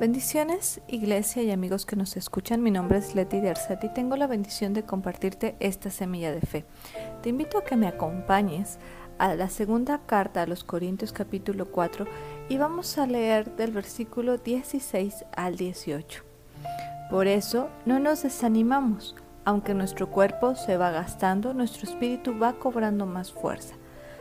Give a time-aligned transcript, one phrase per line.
[0.00, 2.62] Bendiciones, iglesia y amigos que nos escuchan.
[2.62, 6.64] Mi nombre es Leti de y tengo la bendición de compartirte esta semilla de fe.
[7.22, 8.78] Te invito a que me acompañes
[9.18, 12.06] a la segunda carta a los Corintios capítulo 4
[12.48, 16.24] y vamos a leer del versículo 16 al 18.
[17.10, 19.14] Por eso no nos desanimamos,
[19.44, 23.74] aunque nuestro cuerpo se va gastando, nuestro espíritu va cobrando más fuerza.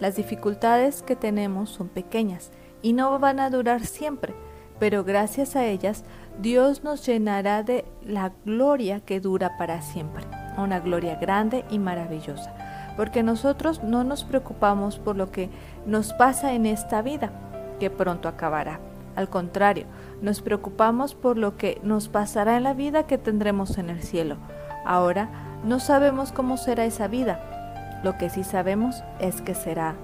[0.00, 2.50] Las dificultades que tenemos son pequeñas
[2.82, 4.34] y no van a durar siempre
[4.82, 6.02] pero gracias a ellas
[6.40, 10.24] Dios nos llenará de la gloria que dura para siempre,
[10.58, 12.52] una gloria grande y maravillosa,
[12.96, 15.50] porque nosotros no nos preocupamos por lo que
[15.86, 17.30] nos pasa en esta vida,
[17.78, 18.80] que pronto acabará.
[19.14, 19.86] Al contrario,
[20.20, 24.36] nos preocupamos por lo que nos pasará en la vida que tendremos en el cielo.
[24.84, 25.28] Ahora
[25.62, 29.94] no sabemos cómo será esa vida, lo que sí sabemos es que será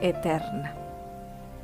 [0.00, 0.87] eterna.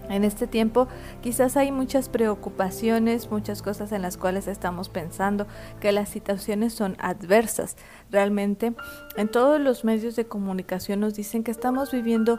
[0.09, 0.89] En este tiempo
[1.23, 5.47] quizás hay muchas preocupaciones, muchas cosas en las cuales estamos pensando
[5.81, 7.77] que las situaciones son adversas.
[8.11, 8.75] Realmente
[9.17, 12.39] en todos los medios de comunicación nos dicen que estamos viviendo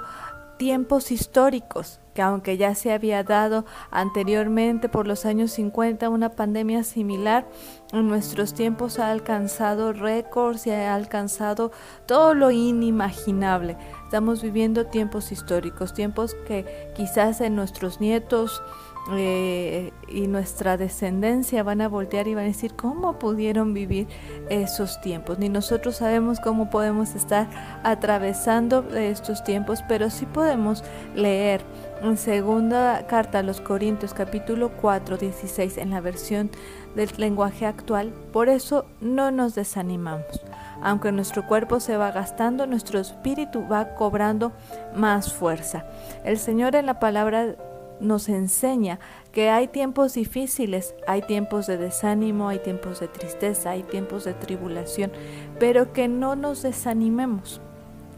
[0.57, 6.83] tiempos históricos, que aunque ya se había dado anteriormente por los años 50 una pandemia
[6.83, 7.45] similar,
[7.91, 11.71] en nuestros tiempos ha alcanzado récords y ha alcanzado
[12.07, 13.77] todo lo inimaginable.
[14.05, 18.63] Estamos viviendo tiempos históricos, tiempos que quizás en nuestros nietos,
[19.11, 24.07] eh, y nuestra descendencia van a voltear y van a decir cómo pudieron vivir
[24.49, 25.37] esos tiempos.
[25.37, 27.47] Ni nosotros sabemos cómo podemos estar
[27.83, 31.61] atravesando estos tiempos, pero sí podemos leer
[32.01, 36.49] en segunda carta a los Corintios capítulo 4, 16 en la versión
[36.95, 38.13] del lenguaje actual.
[38.31, 40.41] Por eso no nos desanimamos.
[40.81, 44.51] Aunque nuestro cuerpo se va gastando, nuestro espíritu va cobrando
[44.95, 45.85] más fuerza.
[46.23, 47.55] El Señor en la palabra
[47.99, 48.99] nos enseña
[49.31, 54.33] que hay tiempos difíciles, hay tiempos de desánimo, hay tiempos de tristeza, hay tiempos de
[54.33, 55.11] tribulación,
[55.59, 57.61] pero que no nos desanimemos,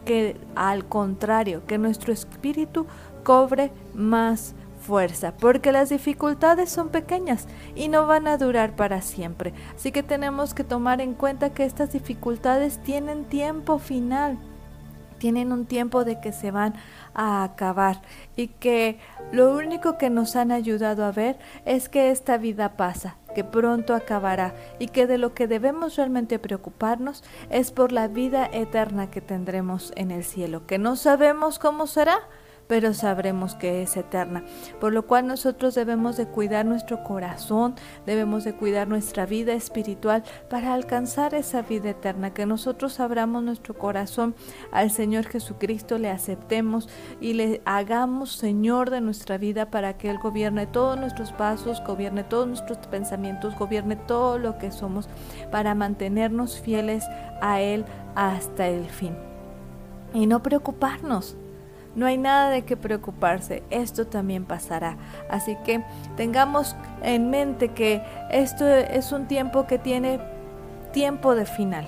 [0.04, 2.86] que al contrario, que nuestro espíritu
[3.22, 9.52] cobre más fuerza, porque las dificultades son pequeñas y no van a durar para siempre.
[9.74, 14.38] Así que tenemos que tomar en cuenta que estas dificultades tienen tiempo final
[15.18, 16.74] tienen un tiempo de que se van
[17.14, 18.00] a acabar
[18.36, 18.98] y que
[19.32, 23.94] lo único que nos han ayudado a ver es que esta vida pasa, que pronto
[23.94, 29.20] acabará y que de lo que debemos realmente preocuparnos es por la vida eterna que
[29.20, 32.20] tendremos en el cielo, que no sabemos cómo será,
[32.68, 34.44] pero sabremos que es eterna.
[34.80, 37.74] Por lo cual nosotros debemos de cuidar nuestro corazón,
[38.06, 43.76] debemos de cuidar nuestra vida espiritual para alcanzar esa vida eterna, que nosotros abramos nuestro
[43.76, 44.34] corazón
[44.70, 46.88] al Señor Jesucristo, le aceptemos
[47.20, 52.22] y le hagamos Señor de nuestra vida para que Él gobierne todos nuestros pasos, gobierne
[52.22, 55.08] todos nuestros pensamientos, gobierne todo lo que somos,
[55.50, 57.04] para mantenernos fieles
[57.40, 59.16] a Él hasta el fin.
[60.12, 61.36] Y no preocuparnos,
[61.98, 64.96] no hay nada de qué preocuparse, esto también pasará.
[65.28, 65.82] Así que
[66.16, 70.20] tengamos en mente que esto es un tiempo que tiene
[70.92, 71.86] tiempo de final.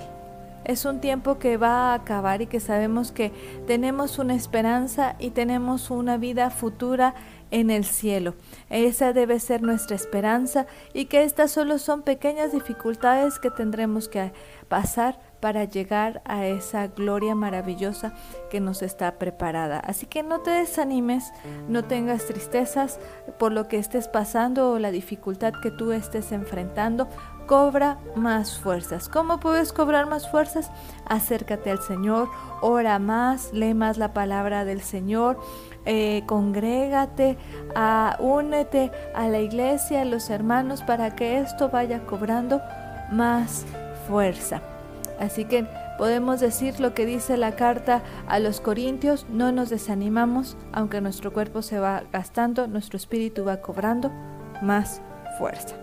[0.65, 3.31] Es un tiempo que va a acabar y que sabemos que
[3.67, 7.15] tenemos una esperanza y tenemos una vida futura
[7.49, 8.35] en el cielo.
[8.69, 14.33] Esa debe ser nuestra esperanza y que estas solo son pequeñas dificultades que tendremos que
[14.67, 18.13] pasar para llegar a esa gloria maravillosa
[18.49, 19.79] que nos está preparada.
[19.79, 21.33] Así que no te desanimes,
[21.67, 22.99] no tengas tristezas
[23.39, 27.09] por lo que estés pasando o la dificultad que tú estés enfrentando.
[27.47, 29.09] Cobra más fuerzas.
[29.09, 30.71] ¿Cómo puedes cobrar más fuerzas?
[31.05, 32.29] Acércate al Señor,
[32.61, 35.37] ora más, lee más la palabra del Señor,
[35.85, 37.37] eh, congrégate,
[38.19, 42.61] únete a la iglesia, a los hermanos, para que esto vaya cobrando
[43.11, 43.65] más
[44.07, 44.61] fuerza.
[45.21, 45.67] Así que
[45.99, 51.31] podemos decir lo que dice la carta a los Corintios, no nos desanimamos, aunque nuestro
[51.31, 54.11] cuerpo se va gastando, nuestro espíritu va cobrando
[54.63, 54.99] más
[55.37, 55.75] fuerza.